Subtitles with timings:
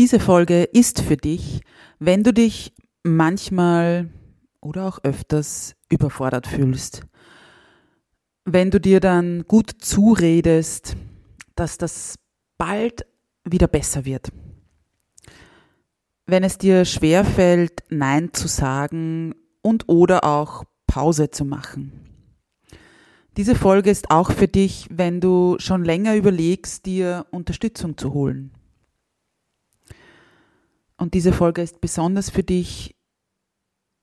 [0.00, 1.60] Diese Folge ist für dich,
[1.98, 4.08] wenn du dich manchmal
[4.62, 7.02] oder auch öfters überfordert fühlst.
[8.46, 10.96] Wenn du dir dann gut zuredest,
[11.54, 12.14] dass das
[12.56, 13.04] bald
[13.44, 14.32] wieder besser wird.
[16.24, 21.92] Wenn es dir schwerfällt, Nein zu sagen und oder auch Pause zu machen.
[23.36, 28.52] Diese Folge ist auch für dich, wenn du schon länger überlegst, dir Unterstützung zu holen.
[31.00, 32.94] Und diese Folge ist besonders für dich,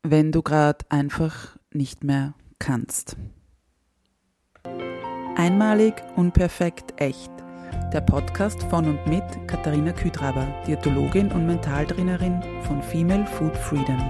[0.02, 3.16] wenn du gerade einfach nicht mehr kannst.
[5.36, 7.30] Einmalig, unperfekt, echt.
[7.94, 14.02] Der Podcast von und mit Katharina Küdraber, Diätologin und Mentaltrainerin von Female Food Freedom.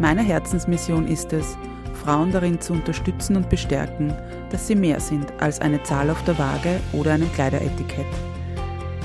[0.00, 1.56] Meine Herzensmission ist es,
[2.02, 4.12] Frauen darin zu unterstützen und bestärken,
[4.50, 8.06] dass sie mehr sind als eine Zahl auf der Waage oder einem Kleideretikett.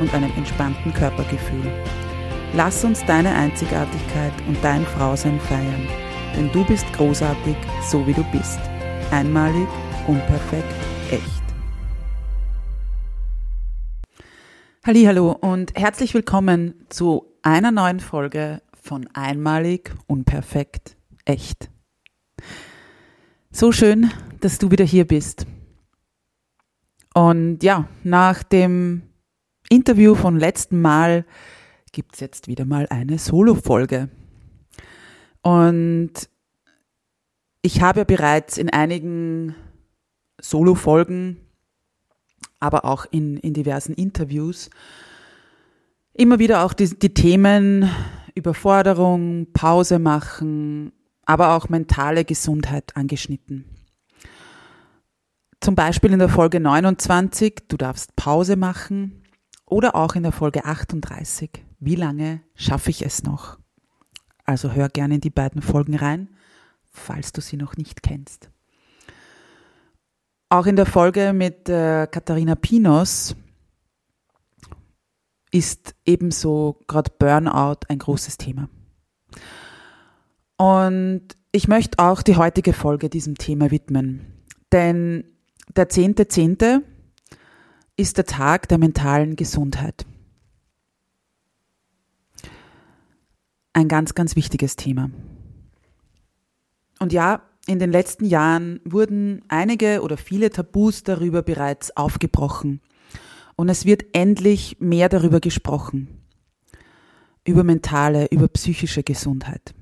[0.00, 1.70] und einem entspannten Körpergefühl.
[2.54, 5.86] Lass uns deine Einzigartigkeit und dein Frausein feiern,
[6.34, 7.56] denn du bist großartig,
[7.88, 8.58] so wie du bist.
[9.12, 9.68] Einmalig,
[10.08, 10.74] unperfekt,
[11.10, 11.40] echt.
[14.84, 21.70] Hallo und herzlich willkommen zu einer neuen Folge von Einmalig, unperfekt, echt.
[23.52, 25.46] So schön, dass du wieder hier bist.
[27.14, 29.09] Und ja, nach dem
[29.70, 31.24] Interview von letzten Mal
[31.92, 34.08] gibt es jetzt wieder mal eine Solo-Folge.
[35.42, 36.12] Und
[37.62, 39.54] ich habe ja bereits in einigen
[40.40, 41.36] Solo-Folgen,
[42.58, 44.70] aber auch in, in diversen Interviews
[46.14, 47.88] immer wieder auch die, die Themen
[48.34, 50.92] Überforderung, Pause machen,
[51.24, 53.64] aber auch mentale Gesundheit angeschnitten.
[55.60, 59.19] Zum Beispiel in der Folge 29, du darfst Pause machen,
[59.70, 63.58] oder auch in der Folge 38, wie lange schaffe ich es noch?
[64.44, 66.28] Also hör gerne in die beiden Folgen rein
[66.90, 68.50] falls du sie noch nicht kennst.
[70.48, 73.36] Auch in der Folge mit äh, Katharina Pinos
[75.52, 78.68] ist ebenso gerade Burnout ein großes Thema.
[80.56, 84.44] Und ich möchte auch die heutige Folge diesem Thema widmen.
[84.72, 85.24] Denn
[85.74, 86.58] der 10.10.
[86.58, 86.82] .10.
[88.00, 90.06] ist der Tag der mentalen Gesundheit.
[93.74, 95.10] Ein ganz, ganz wichtiges Thema.
[96.98, 102.80] Und ja, in den letzten Jahren wurden einige oder viele Tabus darüber bereits aufgebrochen.
[103.54, 106.08] Und es wird endlich mehr darüber gesprochen.
[107.44, 109.74] Über mentale, über psychische Gesundheit.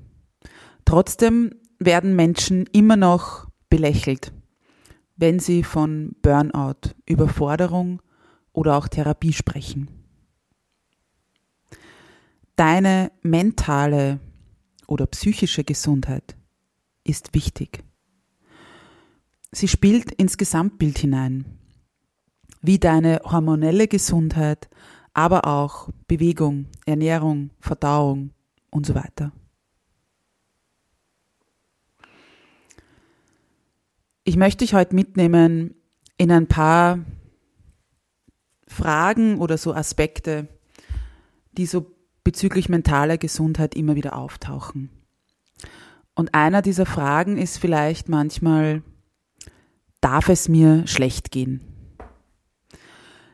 [0.83, 4.33] Trotzdem werden Menschen immer noch belächelt,
[5.15, 8.01] wenn sie von Burnout, Überforderung
[8.53, 9.89] oder auch Therapie sprechen.
[12.55, 14.19] Deine mentale
[14.87, 16.35] oder psychische Gesundheit
[17.03, 17.83] ist wichtig.
[19.51, 21.45] Sie spielt ins Gesamtbild hinein,
[22.61, 24.69] wie deine hormonelle Gesundheit,
[25.13, 28.31] aber auch Bewegung, Ernährung, Verdauung
[28.69, 29.31] und so weiter.
[34.23, 35.75] Ich möchte dich heute mitnehmen
[36.17, 36.99] in ein paar
[38.69, 40.47] Fragen oder so Aspekte,
[41.53, 44.89] die so bezüglich mentaler Gesundheit immer wieder auftauchen.
[46.15, 48.83] Und einer dieser Fragen ist vielleicht manchmal,
[50.01, 51.61] darf es mir schlecht gehen?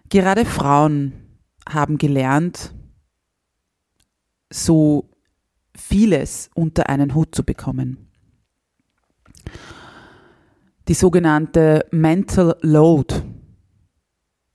[0.10, 1.14] Gerade Frauen
[1.68, 2.74] haben gelernt,
[4.50, 5.10] so
[5.76, 8.08] vieles unter einen Hut zu bekommen.
[10.88, 13.16] Die sogenannte Mental Load,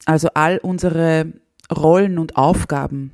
[0.07, 1.33] also all unsere
[1.71, 3.13] Rollen und Aufgaben,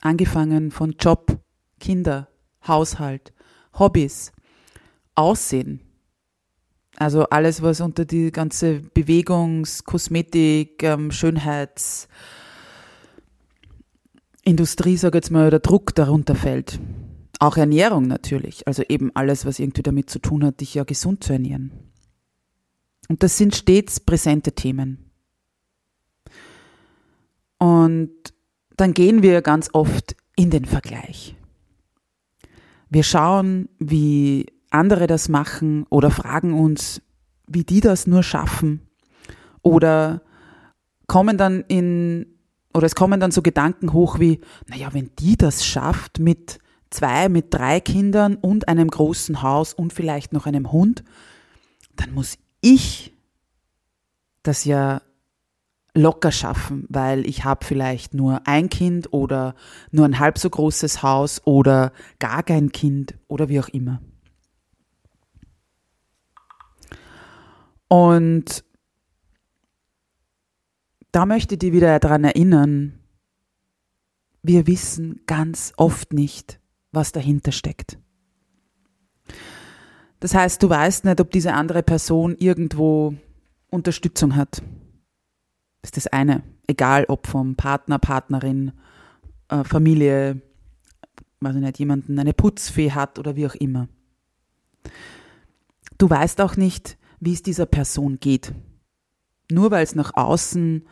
[0.00, 1.38] angefangen von Job,
[1.80, 2.28] Kinder,
[2.66, 3.32] Haushalt,
[3.78, 4.32] Hobbys,
[5.14, 5.80] Aussehen.
[6.96, 12.08] Also alles, was unter die ganze Bewegungs-, Kosmetik-, ähm, Schönheits-,
[14.44, 16.78] Industrie, sag jetzt mal, oder Druck darunter fällt.
[17.38, 18.66] Auch Ernährung natürlich.
[18.66, 21.72] Also eben alles, was irgendwie damit zu tun hat, dich ja gesund zu ernähren.
[23.08, 25.05] Und das sind stets präsente Themen.
[27.58, 28.10] Und
[28.76, 31.34] dann gehen wir ganz oft in den Vergleich.
[32.88, 37.02] Wir schauen, wie andere das machen oder fragen uns,
[37.46, 38.82] wie die das nur schaffen
[39.62, 40.22] oder
[41.06, 42.26] kommen dann in
[42.74, 46.58] oder es kommen dann so Gedanken hoch wie, naja, wenn die das schafft mit
[46.90, 51.02] zwei, mit drei Kindern und einem großen Haus und vielleicht noch einem Hund,
[51.96, 53.14] dann muss ich
[54.42, 55.00] das ja
[55.96, 59.54] locker schaffen, weil ich habe vielleicht nur ein Kind oder
[59.90, 64.00] nur ein halb so großes Haus oder gar kein Kind oder wie auch immer.
[67.88, 68.64] Und
[71.12, 72.98] da möchte ich dich wieder daran erinnern,
[74.42, 76.60] wir wissen ganz oft nicht,
[76.92, 77.98] was dahinter steckt.
[80.20, 83.14] Das heißt, du weißt nicht, ob diese andere Person irgendwo
[83.70, 84.62] Unterstützung hat.
[85.86, 86.42] Ist das eine.
[86.66, 88.72] Egal ob vom Partner, Partnerin,
[89.48, 90.42] äh, Familie,
[91.38, 93.86] weiß ich nicht, jemanden eine Putzfee hat oder wie auch immer.
[95.96, 98.52] Du weißt auch nicht, wie es dieser Person geht.
[99.48, 100.84] Nur weil es nach außen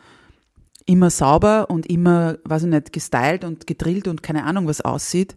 [0.85, 5.35] immer sauber und immer, weiß ich nicht, gestylt und gedrillt und keine Ahnung was aussieht,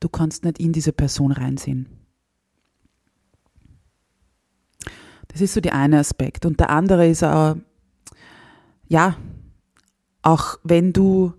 [0.00, 1.88] du kannst nicht in diese Person reinsehen.
[5.28, 6.44] Das ist so der eine Aspekt.
[6.44, 7.56] Und der andere ist auch,
[8.90, 9.16] ja,
[10.20, 11.32] auch wenn du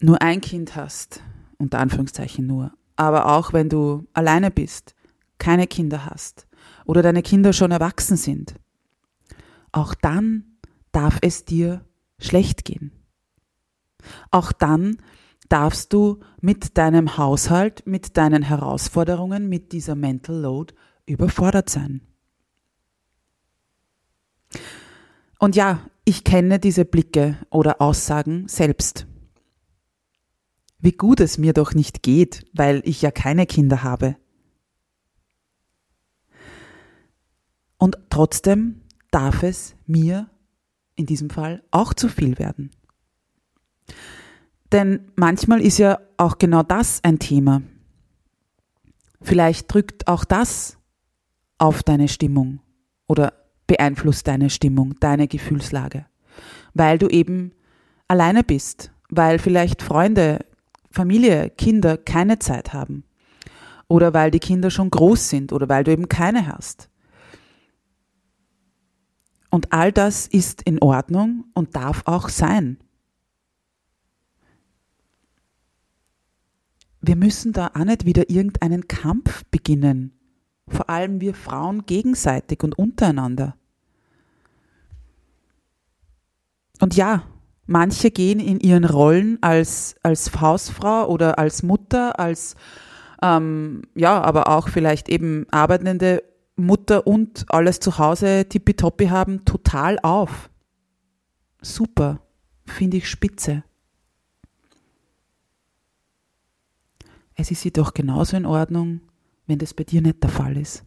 [0.00, 1.22] nur ein Kind hast,
[1.58, 4.94] unter Anführungszeichen nur, aber auch wenn du alleine bist,
[5.36, 6.48] keine Kinder hast
[6.86, 8.54] oder deine Kinder schon erwachsen sind,
[9.70, 10.56] auch dann
[10.92, 11.84] darf es dir
[12.18, 12.90] schlecht gehen.
[14.30, 14.96] Auch dann
[15.50, 22.00] darfst du mit deinem Haushalt, mit deinen Herausforderungen, mit dieser Mental Load überfordert sein.
[25.38, 29.06] Und ja, ich kenne diese Blicke oder Aussagen selbst.
[30.78, 34.16] Wie gut es mir doch nicht geht, weil ich ja keine Kinder habe.
[37.76, 40.30] Und trotzdem darf es mir
[40.94, 42.70] in diesem Fall auch zu viel werden.
[44.72, 47.60] Denn manchmal ist ja auch genau das ein Thema.
[49.20, 50.78] Vielleicht drückt auch das
[51.58, 52.60] auf deine Stimmung
[53.08, 53.37] oder
[53.68, 56.06] beeinflusst deine Stimmung, deine Gefühlslage,
[56.74, 57.52] weil du eben
[58.08, 60.44] alleine bist, weil vielleicht Freunde,
[60.90, 63.04] Familie, Kinder keine Zeit haben
[63.86, 66.88] oder weil die Kinder schon groß sind oder weil du eben keine hast.
[69.50, 72.78] Und all das ist in Ordnung und darf auch sein.
[77.00, 80.12] Wir müssen da auch nicht wieder irgendeinen Kampf beginnen,
[80.66, 83.57] vor allem wir Frauen gegenseitig und untereinander.
[86.80, 87.24] Und ja,
[87.66, 92.56] manche gehen in ihren Rollen als, als Hausfrau oder als Mutter, als
[93.22, 96.22] ähm, ja, aber auch vielleicht eben arbeitende
[96.56, 100.50] Mutter und alles zu Hause tippitoppi haben, total auf.
[101.60, 102.20] Super,
[102.64, 103.64] finde ich spitze.
[107.34, 109.00] Es ist jedoch genauso in Ordnung,
[109.46, 110.84] wenn das bei dir nicht der Fall ist.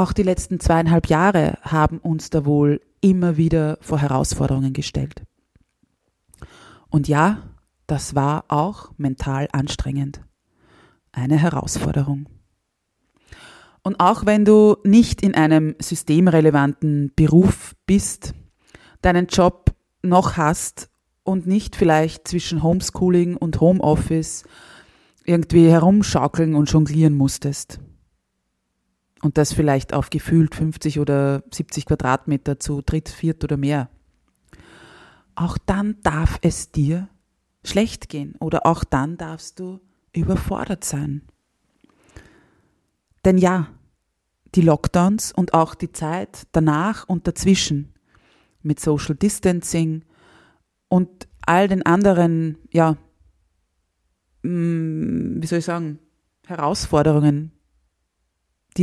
[0.00, 5.24] Auch die letzten zweieinhalb Jahre haben uns da wohl immer wieder vor Herausforderungen gestellt.
[6.88, 7.42] Und ja,
[7.86, 10.22] das war auch mental anstrengend
[11.12, 12.30] eine Herausforderung.
[13.82, 18.32] Und auch wenn du nicht in einem systemrelevanten Beruf bist,
[19.02, 20.88] deinen Job noch hast
[21.24, 24.44] und nicht vielleicht zwischen Homeschooling und Homeoffice
[25.26, 27.80] irgendwie herumschaukeln und jonglieren musstest.
[29.22, 33.90] Und das vielleicht auf gefühlt 50 oder 70 Quadratmeter zu dritt, viert oder mehr.
[35.34, 37.08] Auch dann darf es dir
[37.64, 39.80] schlecht gehen oder auch dann darfst du
[40.12, 41.22] überfordert sein.
[43.24, 43.68] Denn ja,
[44.54, 47.94] die Lockdowns und auch die Zeit danach und dazwischen
[48.62, 50.04] mit Social Distancing
[50.88, 52.96] und all den anderen, ja,
[54.42, 55.98] mm, wie soll ich sagen,
[56.46, 57.52] Herausforderungen,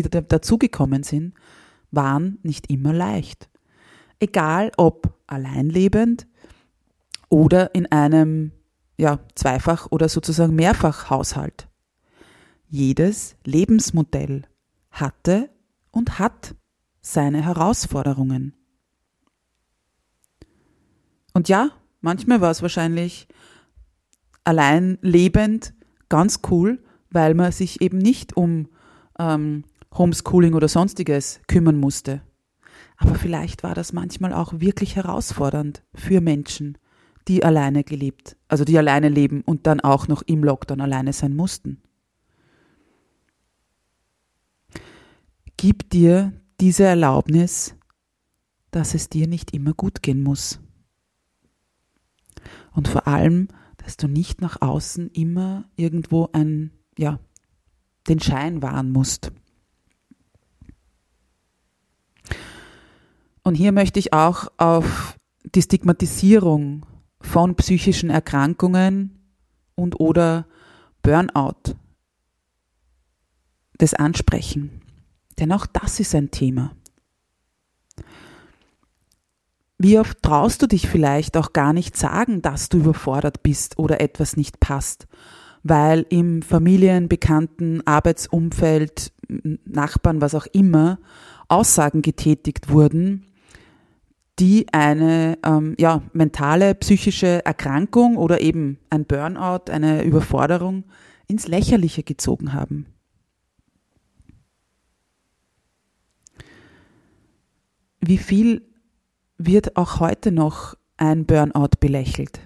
[0.01, 1.34] die dazugekommen sind,
[1.92, 3.50] waren nicht immer leicht.
[4.20, 6.27] Egal ob alleinlebend
[7.30, 8.51] oder in einem
[8.98, 11.68] ja, Zweifach- oder sozusagen Mehrfachhaushalt.
[12.70, 14.44] Jedes Lebensmodell
[14.92, 15.50] hatte
[15.92, 16.56] und hat
[17.01, 18.54] seine Herausforderungen.
[21.34, 21.70] Und ja,
[22.01, 23.27] manchmal war es wahrscheinlich
[24.44, 25.74] allein lebend
[26.10, 28.68] ganz cool, weil man sich eben nicht um
[29.20, 29.63] ähm,
[29.96, 32.22] Homeschooling oder sonstiges kümmern musste.
[32.98, 36.77] Aber vielleicht war das manchmal auch wirklich herausfordernd für Menschen,
[37.27, 41.36] die alleine gelebt, also die alleine leben und dann auch noch im Lockdown alleine sein
[41.36, 41.82] mussten.
[45.58, 47.75] Gib dir diese Erlaubnis,
[48.72, 50.60] dass es dir nicht immer gut gehen muss.
[52.72, 57.20] Und vor allem, dass du nicht nach außen immer irgendwo ein, ja,
[58.08, 59.32] den Schein wahren musst.
[63.48, 65.16] Und hier möchte ich auch auf
[65.56, 66.86] die Stigmatisierung
[67.22, 69.22] von psychischen Erkrankungen
[69.74, 70.48] und oder
[71.01, 71.77] Burnout
[73.77, 74.82] das ansprechen.
[75.39, 76.74] Denn auch das ist ein Thema.
[79.77, 84.01] Wie oft traust du dich vielleicht auch gar nicht sagen, dass du überfordert bist oder
[84.01, 85.08] etwas nicht passt,
[85.63, 89.13] weil im Familien, Bekannten, Arbeitsumfeld,
[89.63, 91.00] Nachbarn, was auch immer,
[91.48, 93.24] Aussagen getätigt wurden,
[94.39, 100.84] die eine ähm, ja, mentale, psychische Erkrankung oder eben ein Burnout, eine Überforderung
[101.27, 102.86] ins Lächerliche gezogen haben.
[108.00, 108.62] Wie viel
[109.38, 112.39] wird auch heute noch ein Burnout belächelt?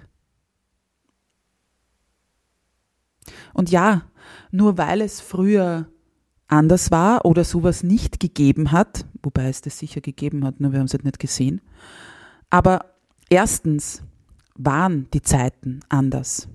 [3.52, 4.10] Und ja,
[4.50, 5.91] nur weil es früher
[6.52, 10.78] anders war oder sowas nicht gegeben hat, wobei es das sicher gegeben hat, nur wir
[10.78, 11.60] haben es halt nicht gesehen.
[12.50, 12.94] Aber
[13.30, 14.02] erstens
[14.54, 16.48] waren die Zeiten anders.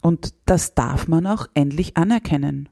[0.00, 2.68] Und das darf man auch endlich anerkennen.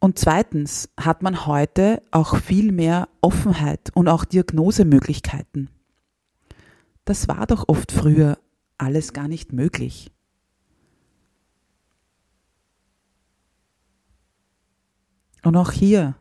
[0.00, 5.68] Und zweitens hat man heute auch viel mehr Offenheit und auch Diagnosemöglichkeiten.
[7.04, 8.38] Das war doch oft früher
[8.78, 10.13] alles gar nicht möglich.
[15.44, 16.16] Und auch hier,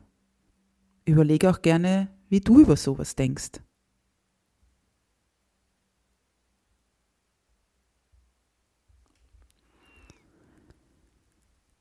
[1.06, 3.62] überlege auch gerne, wie du über sowas denkst.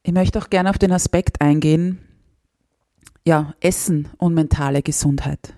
[0.04, 1.98] Ich möchte auch gerne auf den Aspekt eingehen,
[3.24, 5.54] ja, Essen und mentale Gesundheit.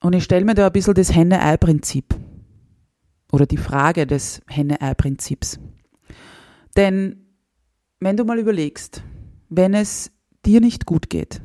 [0.00, 2.14] Und ich stelle mir da ein bisschen das Henne-Ei-Prinzip
[3.32, 5.58] oder die Frage des Henne-Ei-Prinzips.
[6.76, 7.26] Denn
[8.00, 9.02] wenn du mal überlegst,
[9.50, 10.12] wenn es
[10.46, 11.42] dir nicht gut geht,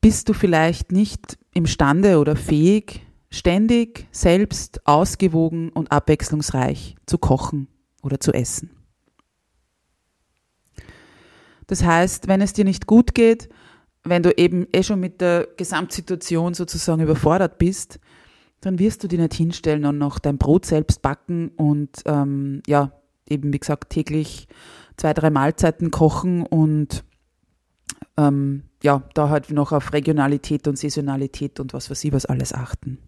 [0.00, 7.68] bist du vielleicht nicht imstande oder fähig, ständig selbst ausgewogen und abwechslungsreich zu kochen
[8.02, 8.70] oder zu essen.
[11.68, 13.48] Das heißt, wenn es dir nicht gut geht,
[14.02, 18.00] wenn du eben eh schon mit der Gesamtsituation sozusagen überfordert bist,
[18.60, 22.92] dann wirst du dir nicht hinstellen und noch dein Brot selbst backen und ähm, ja,
[23.28, 24.48] eben wie gesagt täglich
[24.96, 27.04] zwei, drei Mahlzeiten kochen und
[28.16, 32.52] ähm, ja, da halt noch auf Regionalität und Saisonalität und was weiß ich was alles
[32.52, 32.98] achten.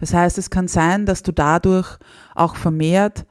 [0.00, 1.98] Das heißt, es kann sein, dass du dadurch
[2.34, 3.26] auch vermehrt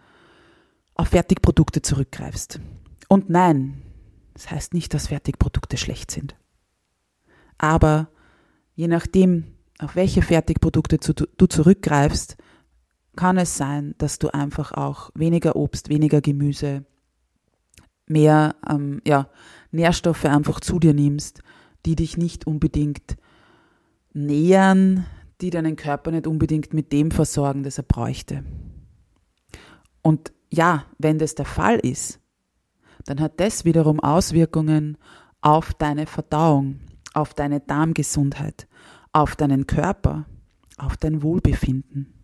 [0.95, 2.59] auf Fertigprodukte zurückgreifst.
[3.07, 3.81] Und nein,
[4.33, 6.35] das heißt nicht, dass Fertigprodukte schlecht sind.
[7.57, 8.09] Aber
[8.75, 12.37] je nachdem, auf welche Fertigprodukte du zurückgreifst,
[13.15, 16.85] kann es sein, dass du einfach auch weniger Obst, weniger Gemüse,
[18.11, 19.29] mehr ähm, ja,
[19.71, 21.41] Nährstoffe einfach zu dir nimmst,
[21.85, 23.17] die dich nicht unbedingt
[24.13, 25.05] nähern,
[25.41, 28.43] die deinen Körper nicht unbedingt mit dem versorgen, das er bräuchte.
[30.01, 32.19] Und ja, wenn das der Fall ist,
[33.05, 34.97] dann hat das wiederum Auswirkungen
[35.41, 36.79] auf deine Verdauung,
[37.13, 38.67] auf deine Darmgesundheit,
[39.11, 40.25] auf deinen Körper,
[40.77, 42.20] auf dein Wohlbefinden.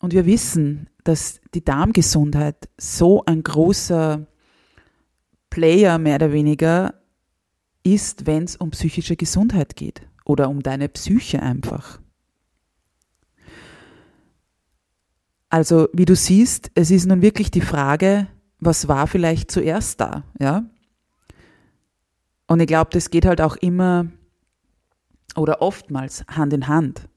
[0.00, 4.26] Und wir wissen, dass die Darmgesundheit so ein großer
[5.50, 6.94] Player mehr oder weniger
[7.82, 12.00] ist, wenn es um psychische Gesundheit geht oder um deine Psyche einfach.
[15.50, 18.28] Also, wie du siehst, es ist nun wirklich die Frage,
[18.58, 20.64] was war vielleicht zuerst da, ja?
[22.46, 24.06] Und ich glaube, das geht halt auch immer
[25.36, 27.08] oder oftmals Hand in Hand.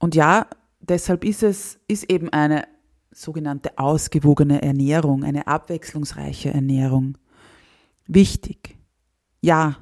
[0.00, 0.48] Und ja,
[0.80, 2.66] deshalb ist es, ist eben eine
[3.12, 7.18] sogenannte ausgewogene Ernährung, eine abwechslungsreiche Ernährung
[8.06, 8.78] wichtig.
[9.42, 9.76] Ja,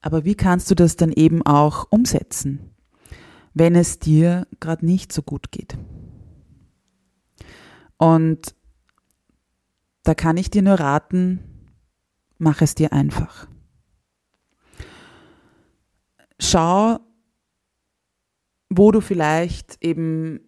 [0.00, 2.74] aber wie kannst du das dann eben auch umsetzen,
[3.54, 5.76] wenn es dir gerade nicht so gut geht?
[7.98, 8.54] Und
[10.02, 11.40] da kann ich dir nur raten,
[12.38, 13.48] mach es dir einfach.
[16.38, 17.00] Schau,
[18.68, 20.40] wo du vielleicht eben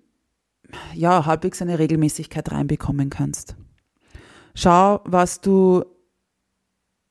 [0.94, 3.56] ja halbwegs eine Regelmäßigkeit reinbekommen kannst.
[4.54, 5.84] Schau, was du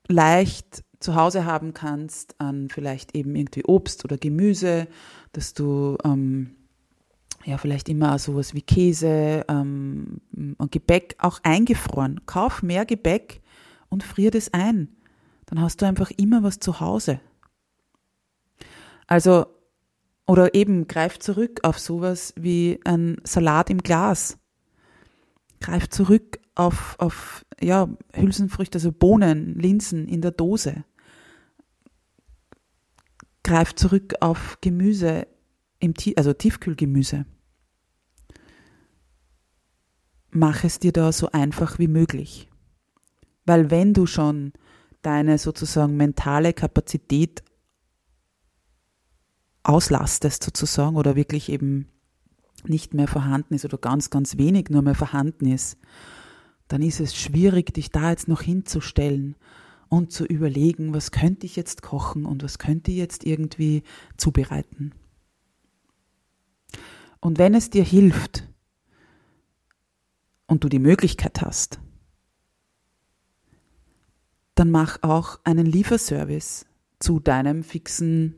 [0.08, 4.88] leicht zu Hause haben kannst an vielleicht eben irgendwie Obst oder Gemüse,
[5.32, 6.56] dass du ähm,
[7.46, 10.22] ja vielleicht immer sowas wie Käse ähm,
[10.58, 12.22] und Gebäck auch eingefroren.
[12.26, 13.42] Kauf mehr Gebäck
[13.90, 14.90] und frier das ein.
[15.46, 17.22] Dann hast du einfach immer was zu Hause.
[19.06, 19.46] Also,
[20.28, 24.38] oder eben greif zurück auf sowas wie ein Salat im Glas.
[25.62, 30.84] Greif zurück auf, auf ja, Hülsenfrüchte, also Bohnen, Linsen in der Dose.
[33.44, 35.28] Greif zurück auf Gemüse,
[35.80, 37.26] im, also Tiefkühlgemüse.
[40.32, 42.50] Mach es dir da so einfach wie möglich.
[43.46, 44.52] Weil wenn du schon
[45.02, 47.44] deine sozusagen mentale Kapazität
[49.68, 51.88] auslastest sozusagen oder wirklich eben
[52.64, 55.78] nicht mehr vorhanden ist oder ganz, ganz wenig nur mehr vorhanden ist,
[56.68, 59.36] dann ist es schwierig, dich da jetzt noch hinzustellen
[59.90, 63.84] und zu überlegen, was könnte ich jetzt kochen und was könnte ich jetzt irgendwie
[64.18, 64.94] zubereiten.
[67.20, 68.48] Und wenn es dir hilft
[70.46, 71.80] und du die Möglichkeit hast,
[74.56, 76.66] dann mach auch einen Lieferservice
[77.00, 78.36] zu deinem fixen,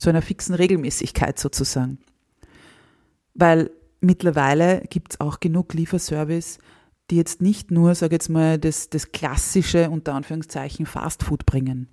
[0.00, 1.98] zu einer fixen Regelmäßigkeit sozusagen.
[3.34, 6.58] Weil mittlerweile gibt es auch genug Lieferservice,
[7.10, 11.88] die jetzt nicht nur, sage jetzt mal, das, das klassische, unter Anführungszeichen, Fastfood bringen.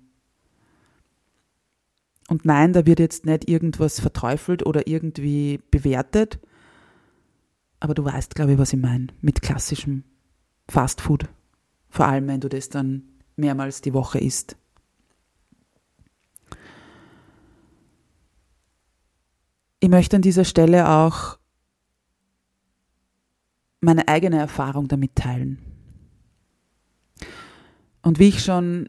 [2.28, 6.38] Und nein, da wird jetzt nicht irgendwas verteufelt oder irgendwie bewertet,
[7.80, 10.04] aber du weißt, glaube ich, was ich meine mit klassischem
[10.68, 11.28] Fastfood.
[11.90, 13.02] Vor allem, wenn du das dann
[13.36, 14.56] mehrmals die Woche isst.
[19.80, 21.38] Ich möchte an dieser Stelle auch
[23.80, 25.58] meine eigene Erfahrung damit teilen.
[28.02, 28.88] Und wie ich schon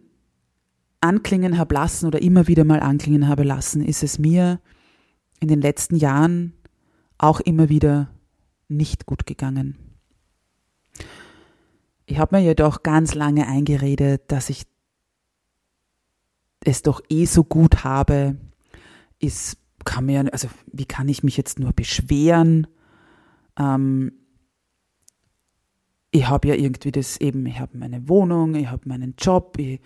[1.02, 4.60] anklingen habe lassen oder immer wieder mal anklingen habe lassen, ist es mir
[5.40, 6.54] in den letzten Jahren
[7.18, 8.10] auch immer wieder
[8.68, 9.78] nicht gut gegangen.
[12.06, 14.64] Ich habe mir jedoch ganz lange eingeredet, dass ich
[16.62, 18.38] es doch eh so gut habe.
[19.20, 19.58] Ist,
[19.90, 22.68] kann mir, also wie kann ich mich jetzt nur beschweren?
[23.58, 24.12] Ähm,
[26.12, 29.82] ich habe ja irgendwie das eben, ich habe meine Wohnung, ich habe meinen Job, ich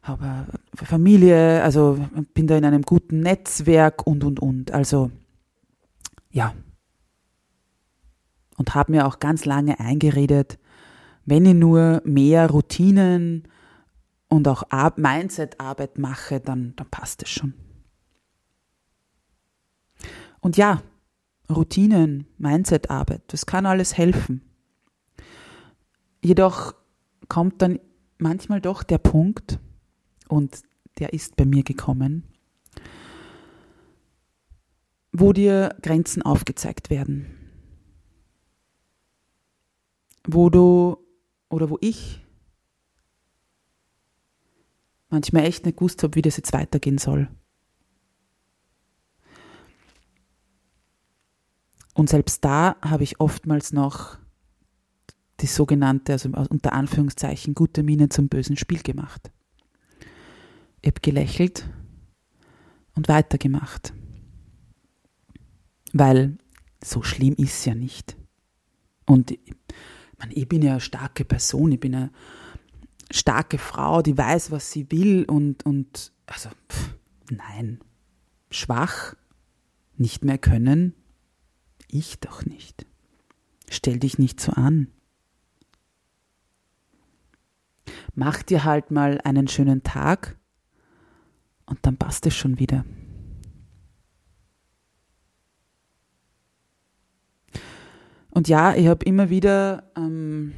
[0.00, 1.98] habe Familie, also
[2.34, 4.70] bin da in einem guten Netzwerk und, und, und.
[4.70, 5.10] Also
[6.30, 6.54] ja.
[8.56, 10.60] Und habe mir auch ganz lange eingeredet,
[11.24, 13.48] wenn ich nur mehr Routinen
[14.28, 14.62] und auch
[14.96, 17.54] Mindset-Arbeit mache, dann, dann passt es schon.
[20.42, 20.82] Und ja,
[21.48, 24.42] Routinen, Mindset-Arbeit, das kann alles helfen.
[26.22, 26.74] Jedoch
[27.28, 27.80] kommt dann
[28.18, 29.58] manchmal doch der Punkt,
[30.32, 30.62] und
[30.98, 32.24] der ist bei mir gekommen,
[35.12, 37.26] wo dir Grenzen aufgezeigt werden.
[40.26, 40.96] Wo du
[41.50, 42.24] oder wo ich
[45.10, 47.28] manchmal echt nicht gewusst habe, wie das jetzt weitergehen soll.
[51.94, 54.18] Und selbst da habe ich oftmals noch
[55.40, 59.30] die sogenannte, also unter Anführungszeichen, gute Miene zum bösen Spiel gemacht.
[60.80, 61.68] Ich habe gelächelt
[62.94, 63.92] und weitergemacht.
[65.92, 66.38] Weil
[66.82, 68.16] so schlimm ist es ja nicht.
[69.06, 69.36] Und
[70.18, 72.10] man, ich bin ja eine starke Person, ich bin eine
[73.10, 76.94] starke Frau, die weiß, was sie will und, und also, pff,
[77.30, 77.80] nein,
[78.50, 79.14] schwach,
[79.96, 80.94] nicht mehr können,
[81.92, 82.86] ich doch nicht.
[83.70, 84.88] Stell dich nicht so an.
[88.14, 90.36] Mach dir halt mal einen schönen Tag
[91.66, 92.84] und dann passt es schon wieder.
[98.30, 100.54] Und ja, ich habe immer wieder ähm,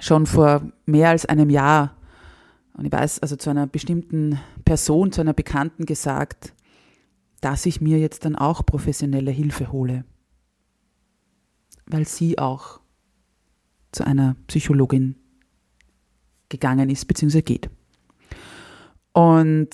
[0.00, 1.96] schon vor mehr als einem Jahr,
[2.74, 6.54] und ich weiß, also zu einer bestimmten Person, zu einer Bekannten gesagt,
[7.42, 10.04] dass ich mir jetzt dann auch professionelle Hilfe hole,
[11.92, 12.80] weil sie auch
[13.92, 15.16] zu einer Psychologin
[16.48, 17.42] gegangen ist bzw.
[17.42, 17.70] geht.
[19.12, 19.68] Und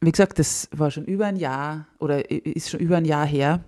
[0.00, 3.64] wie gesagt, das war schon über ein Jahr oder ist schon über ein Jahr her.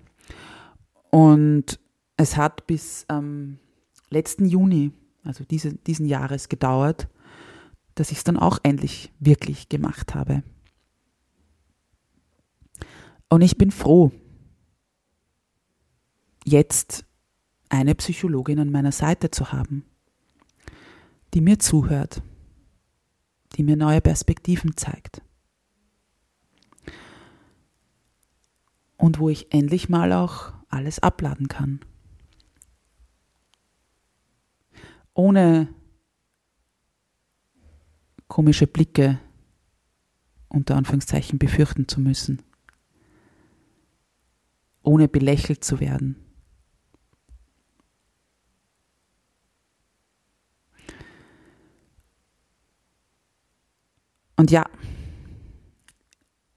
[1.09, 1.79] Und
[2.17, 3.57] es hat bis ähm,
[4.09, 4.91] letzten Juni,
[5.23, 7.07] also diese, diesen Jahres, gedauert,
[7.95, 10.43] dass ich es dann auch endlich wirklich gemacht habe.
[13.29, 14.11] Und ich bin froh,
[16.45, 17.05] jetzt
[17.75, 19.85] eine Psychologin an meiner Seite zu haben.
[21.35, 22.21] die mir zuhört,
[23.55, 25.21] die mir neue Perspektiven zeigt.
[28.95, 31.81] Und wo ich endlich mal auch alles abladen kann.
[35.13, 35.67] Ohne
[38.29, 39.19] komische Blicke
[40.47, 42.41] unter Anführungszeichen befürchten zu müssen.
[44.83, 46.24] Ohne belächelt zu werden.
[54.37, 54.65] Und ja,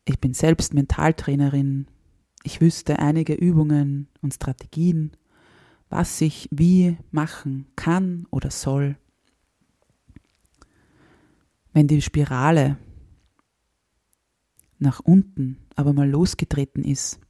[0.05, 1.87] ich bin selbst Mentaltrainerin.
[2.43, 5.13] Ich wüsste einige Übungen und Strategien,
[5.89, 8.97] was ich wie machen kann oder soll.
[11.73, 12.79] Wenn die Spirale
[14.79, 17.21] nach unten aber mal losgetreten ist,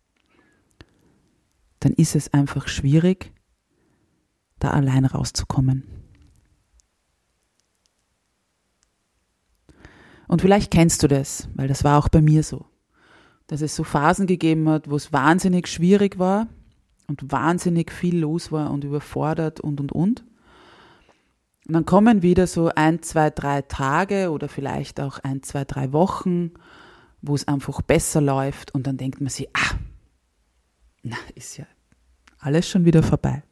[1.81, 3.33] dann ist es einfach schwierig,
[4.59, 5.98] da allein rauszukommen.
[10.29, 12.67] Und vielleicht kennst du das, weil das war auch bei mir so,
[13.47, 16.47] dass es so Phasen gegeben hat, wo es wahnsinnig schwierig war
[17.09, 20.25] und wahnsinnig viel los war und überfordert und und und.
[21.67, 25.93] Und dann kommen wieder so ein, zwei, drei Tage oder vielleicht auch ein, zwei, drei
[25.93, 26.53] Wochen,
[27.23, 29.77] wo es einfach besser läuft und dann denkt man sich, ah,
[31.03, 31.67] na, ist ja
[32.39, 33.43] alles schon wieder vorbei.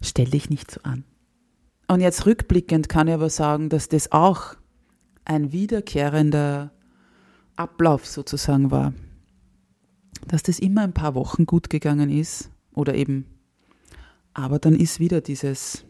[0.00, 1.04] Stell dich nicht so an.
[1.90, 4.54] Und jetzt rückblickend kann ich aber sagen, dass das auch
[5.24, 6.70] ein wiederkehrender
[7.56, 8.92] Ablauf sozusagen war.
[10.26, 13.26] Dass das immer ein paar Wochen gut gegangen ist oder eben,
[14.34, 15.84] aber dann ist wieder dieses,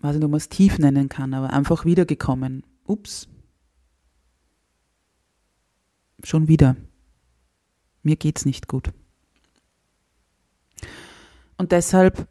[0.00, 2.64] weiß nicht, ob man es tief nennen kann, aber einfach wiedergekommen.
[2.86, 3.28] Ups.
[6.24, 6.76] Schon wieder.
[8.02, 8.90] Mir geht's nicht gut.
[11.58, 12.26] Und deshalb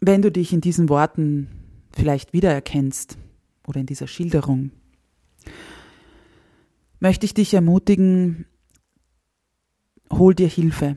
[0.00, 1.48] wenn du dich in diesen Worten
[1.92, 3.18] vielleicht wiedererkennst
[3.66, 4.70] oder in dieser Schilderung,
[7.00, 8.46] möchte ich dich ermutigen,
[10.10, 10.96] hol dir Hilfe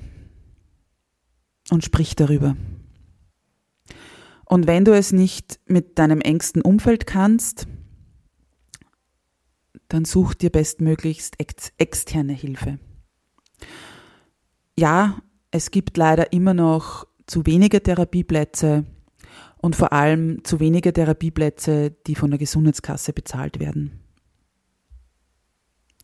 [1.69, 2.55] und sprich darüber.
[4.45, 7.67] Und wenn du es nicht mit deinem engsten Umfeld kannst,
[9.87, 12.79] dann such dir bestmöglichst ex externe Hilfe.
[14.77, 18.83] Ja, es gibt leider immer noch zu wenige Therapieplätze
[19.55, 24.01] und vor allem zu wenige Therapieplätze, die von der Gesundheitskasse bezahlt werden.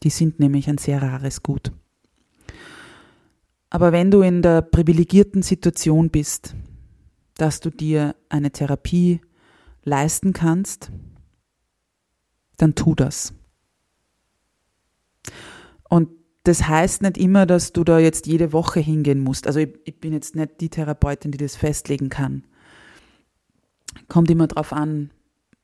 [0.04, 1.74] Die sind nämlich ein sehr rares Gut.
[3.70, 6.56] Aber wenn du in der privilegierten Situation bist,
[7.36, 9.20] dass du dir eine Therapie
[9.84, 10.94] leisten kannst,
[12.56, 13.34] dann tu das.
[15.90, 16.10] Und
[16.48, 19.48] das heißt nicht immer, dass du da jetzt jede Woche hingehen musst.
[19.48, 22.46] Also ich, ich bin jetzt nicht die Therapeutin, die das festlegen kann.
[24.08, 25.12] Kommt immer drauf an,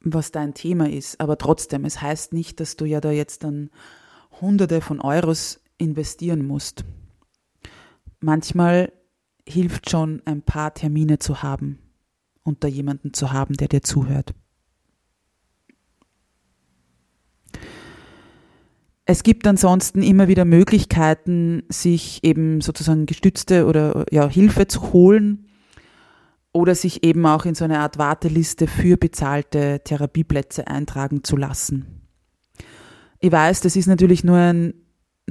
[0.02, 1.22] was dein Thema ist.
[1.22, 3.70] Aber trotzdem, es heißt nicht, dass du ja da jetzt dann
[4.42, 6.84] Hunderte von Euros investieren musst.
[8.20, 8.92] Manchmal
[9.48, 11.80] hilft schon ein paar Termine zu haben
[12.44, 14.34] und da jemanden zu haben, der dir zuhört.
[19.06, 25.50] Es gibt ansonsten immer wieder Möglichkeiten, sich eben sozusagen gestützte oder ja, Hilfe zu holen
[26.54, 32.08] oder sich eben auch in so eine Art Warteliste für bezahlte Therapieplätze eintragen zu lassen.
[33.20, 34.74] Ich weiß, das ist natürlich nur ein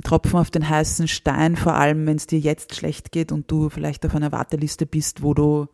[0.02, 3.70] Tropfen auf den heißen Stein, vor allem wenn es dir jetzt schlecht geht und du
[3.70, 5.68] vielleicht auf einer Warteliste bist, wo du,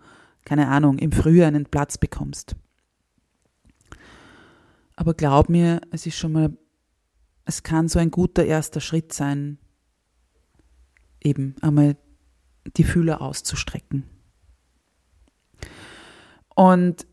[0.44, 2.54] keine Ahnung, im Frühjahr einen Platz bekommst.
[4.96, 6.58] Aber glaub mir, es ist schon mal
[7.48, 9.56] es kann so ein guter erster Schritt sein,
[11.18, 11.96] eben einmal
[12.76, 14.04] die Fühler auszustrecken.
[16.54, 17.06] Und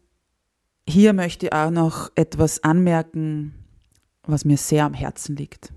[0.88, 3.54] hier möchte ich auch noch etwas anmerken,
[4.24, 5.72] was mir sehr am Herzen liegt.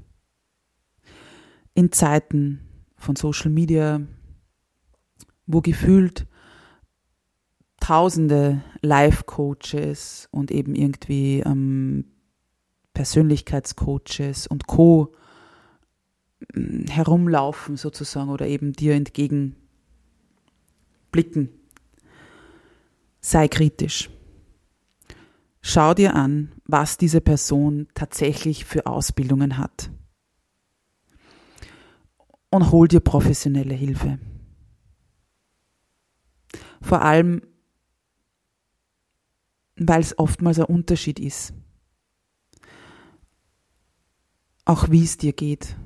[1.75, 2.61] In Zeiten
[2.97, 4.01] von Social Media,
[5.47, 6.27] wo gefühlt
[7.79, 12.07] tausende Live-Coaches und eben irgendwie ähm,
[12.99, 15.15] Persönlichkeitscoaches und Co.
[16.53, 19.55] Mm, herumlaufen sozusagen oder eben dir entgegenblicken.
[23.21, 24.11] Sei kritisch.
[25.61, 29.93] Schau dir an, was diese Person tatsächlich für Ausbildungen hat.
[32.51, 34.19] Und hol dir professionelle Hilfe.
[36.83, 37.43] Vor allem,
[39.77, 41.55] weil es oftmals ein Unterschied ist
[44.69, 45.77] auch wie es dir geht.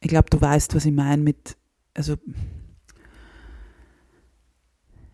[0.00, 1.56] Ich glaube, du weißt, was ich meine mit,
[1.92, 2.16] also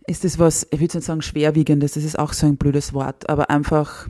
[0.07, 3.31] ist es was, ich würde nicht sagen schwerwiegendes, das ist auch so ein blödes Wort,
[3.31, 4.09] aber einfach,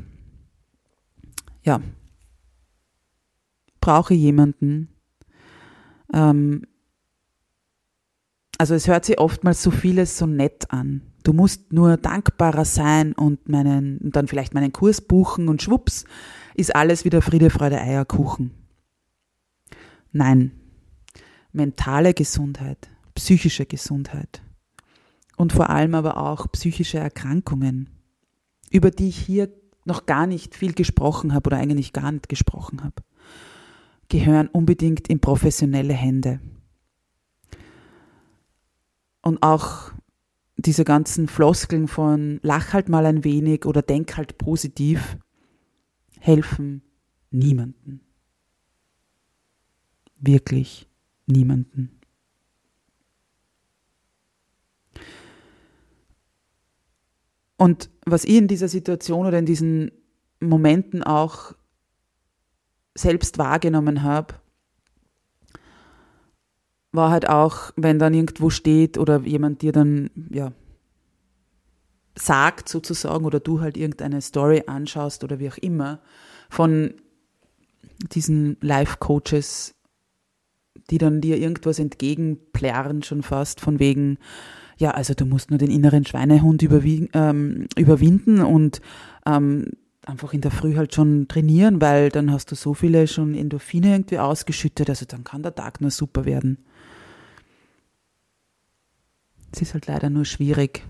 [1.62, 1.80] ja,
[3.80, 4.88] brauche jemanden.
[6.12, 6.66] Ähm,
[8.58, 11.02] also es hört sich oftmals so vieles so nett an.
[11.22, 16.04] Du musst nur dankbarer sein und meinen, und dann vielleicht meinen Kurs buchen und schwupps,
[16.56, 18.52] ist alles wieder Friede, Freude, Eierkuchen.
[20.12, 20.52] Nein.
[21.52, 24.42] Mentale Gesundheit, psychische Gesundheit
[25.36, 27.90] und vor allem aber auch psychische Erkrankungen,
[28.70, 29.50] über die ich hier
[29.84, 33.02] noch gar nicht viel gesprochen habe oder eigentlich gar nicht gesprochen habe,
[34.08, 36.40] gehören unbedingt in professionelle Hände.
[39.22, 39.92] Und auch
[40.56, 45.16] diese ganzen Floskeln von lach halt mal ein wenig oder denk halt positiv
[46.20, 46.82] helfen
[47.30, 48.00] niemanden.
[50.18, 50.88] Wirklich
[51.26, 52.00] niemanden.
[57.56, 59.90] Und was ich in dieser Situation oder in diesen
[60.40, 61.54] Momenten auch
[62.94, 64.34] selbst wahrgenommen habe,
[66.92, 70.52] war halt auch, wenn dann irgendwo steht oder jemand dir dann, ja,
[72.18, 76.00] sagt sozusagen oder du halt irgendeine Story anschaust oder wie auch immer
[76.48, 76.94] von
[78.12, 79.74] diesen Life-Coaches,
[80.90, 84.18] die dann dir irgendwas entgegenplärren schon fast von wegen,
[84.78, 88.80] ja, also du musst nur den inneren Schweinehund ähm, überwinden und
[89.26, 89.66] ähm,
[90.04, 93.92] einfach in der Früh halt schon trainieren, weil dann hast du so viele schon Endorphine
[93.92, 96.64] irgendwie ausgeschüttet, also dann kann der Tag nur super werden.
[99.52, 100.82] Es ist halt leider nur schwierig,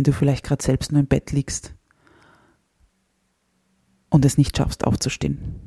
[0.00, 1.74] wenn du vielleicht gerade selbst nur im Bett liegst
[4.08, 5.60] und es nicht schaffst aufzustehen.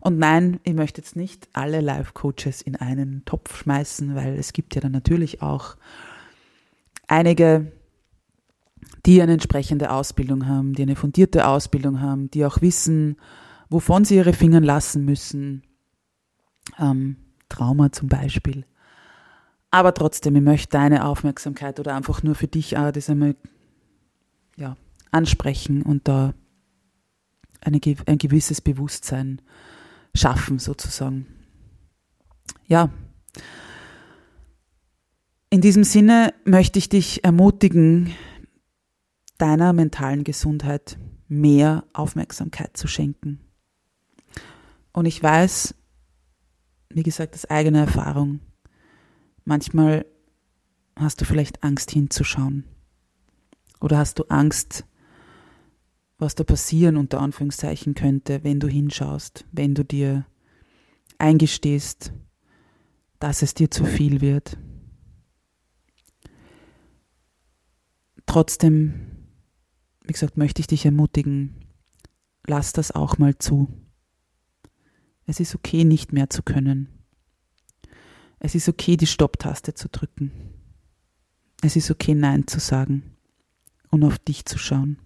[0.00, 4.74] Und nein, ich möchte jetzt nicht alle Life-Coaches in einen Topf schmeißen, weil es gibt
[4.74, 5.76] ja dann natürlich auch
[7.08, 7.72] einige,
[9.04, 13.16] die eine entsprechende Ausbildung haben, die eine fundierte Ausbildung haben, die auch wissen,
[13.68, 15.62] wovon sie ihre Finger lassen müssen.
[16.78, 17.16] Ähm,
[17.50, 18.64] Trauma zum Beispiel.
[19.70, 23.36] Aber trotzdem, ich möchte deine Aufmerksamkeit oder einfach nur für dich auch das einmal
[24.56, 24.76] ja,
[25.12, 26.34] ansprechen und da
[27.60, 29.40] eine, ein gewisses Bewusstsein
[30.14, 31.26] schaffen, sozusagen.
[32.66, 32.90] Ja.
[35.50, 38.14] In diesem Sinne möchte ich dich ermutigen,
[39.38, 43.40] deiner mentalen Gesundheit mehr Aufmerksamkeit zu schenken.
[44.92, 45.74] Und ich weiß,
[46.90, 48.40] wie gesagt, aus eigener Erfahrung,
[49.44, 50.06] manchmal
[50.96, 52.64] hast du vielleicht Angst hinzuschauen.
[53.80, 54.84] Oder hast du Angst,
[56.18, 60.26] was da passieren unter Anführungszeichen könnte, wenn du hinschaust, wenn du dir
[61.18, 62.12] eingestehst,
[63.18, 64.58] dass es dir zu viel wird.
[68.26, 69.26] Trotzdem,
[70.02, 71.56] wie gesagt, möchte ich dich ermutigen,
[72.46, 73.68] lass das auch mal zu.
[75.26, 76.99] Es ist okay, nicht mehr zu können.
[78.40, 80.32] Es ist okay, die Stopptaste zu drücken.
[81.62, 83.14] Es ist okay, Nein zu sagen
[83.90, 84.98] und auf dich zu schauen.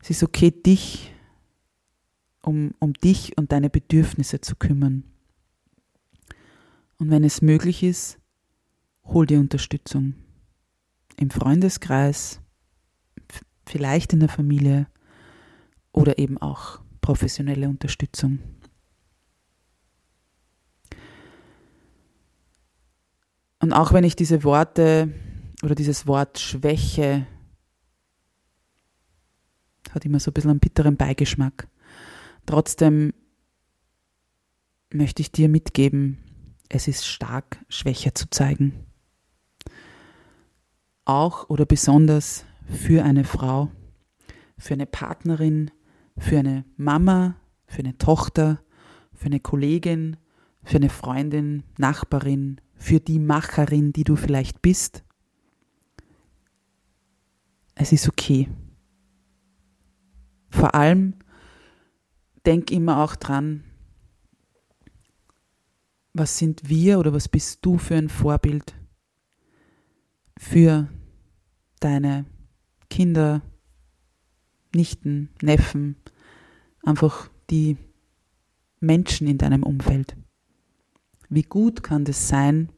[0.00, 1.12] Es ist okay, dich
[2.42, 5.04] um, um dich und deine Bedürfnisse zu kümmern.
[6.96, 8.18] Und wenn es möglich ist,
[9.04, 10.14] hol dir Unterstützung.
[11.16, 12.40] Im Freundeskreis,
[13.66, 14.86] vielleicht in der Familie
[15.92, 18.38] oder eben auch professionelle Unterstützung.
[23.60, 25.12] Und auch wenn ich diese Worte
[25.62, 27.26] oder dieses Wort Schwäche
[29.90, 31.68] hat immer so ein bisschen einen bitteren Beigeschmack.
[32.46, 33.12] Trotzdem
[34.92, 36.18] möchte ich dir mitgeben,
[36.68, 38.86] es ist stark, Schwäche zu zeigen.
[41.04, 43.70] Auch oder besonders für eine Frau,
[44.58, 45.70] für eine Partnerin,
[46.18, 48.60] für eine Mama, für eine Tochter,
[49.14, 50.16] für eine Kollegin,
[50.62, 55.04] für eine Freundin, Nachbarin, für die Macherin, die du vielleicht bist.
[57.74, 58.48] Es ist okay.
[60.50, 61.14] Vor allem
[62.46, 63.64] denk immer auch dran,
[66.14, 68.74] was sind wir oder was bist du für ein Vorbild
[70.38, 70.88] für
[71.80, 72.24] deine
[72.88, 73.42] Kinder,
[74.74, 75.96] Nichten, Neffen,
[76.82, 77.76] einfach die
[78.80, 80.16] Menschen in deinem Umfeld.
[81.30, 82.70] Wie gut kann das sein,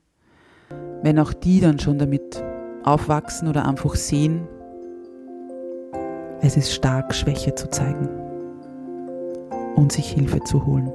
[1.02, 2.42] wenn auch die dann schon damit
[2.82, 4.48] aufwachsen oder einfach sehen,
[6.40, 8.08] es ist stark, Schwäche zu zeigen
[9.76, 10.90] und sich Hilfe zu holen.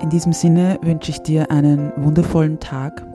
[0.00, 3.06] In diesem Sinne wünsche ich dir einen wundervollen Tag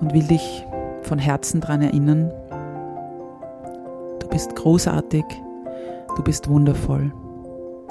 [0.00, 0.64] und will dich
[1.02, 2.32] von Herzen daran erinnern,
[4.20, 5.24] du bist großartig,
[6.16, 7.12] du bist wundervoll,